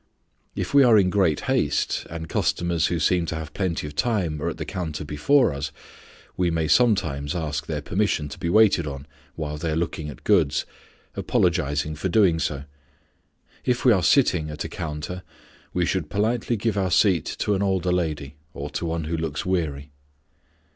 If 0.55 0.73
we 0.73 0.83
are 0.83 0.97
in 0.97 1.11
great 1.11 1.41
haste, 1.41 2.07
and 2.09 2.27
customers 2.27 2.87
who 2.87 2.97
seem 2.99 3.27
to 3.27 3.35
have 3.35 3.53
plenty 3.53 3.85
of 3.85 3.95
time 3.95 4.41
are 4.41 4.49
at 4.49 4.57
the 4.57 4.65
counter 4.65 5.05
before 5.05 5.53
us, 5.53 5.71
we 6.35 6.49
may 6.49 6.67
sometimes 6.67 7.35
ask 7.35 7.67
their 7.67 7.83
permission 7.83 8.27
to 8.29 8.39
be 8.39 8.49
waited 8.49 8.87
on 8.87 9.05
while 9.35 9.57
they 9.59 9.69
are 9.69 9.75
looking 9.75 10.09
at 10.09 10.23
goods, 10.23 10.65
apologizing 11.13 11.93
for 11.93 12.09
doing 12.09 12.39
so. 12.39 12.63
If 13.63 13.85
we 13.85 13.91
are 13.93 14.01
sitting 14.01 14.49
at 14.49 14.63
a 14.63 14.69
counter, 14.69 15.21
we 15.71 15.85
should 15.85 16.09
politely 16.09 16.57
give 16.57 16.79
our 16.79 16.89
seat 16.89 17.25
to 17.37 17.53
an 17.53 17.61
older 17.61 17.91
lady, 17.91 18.37
or 18.55 18.71
to 18.71 18.87
one 18.87 19.03
who 19.03 19.15
looks 19.15 19.45
weary. 19.45 19.91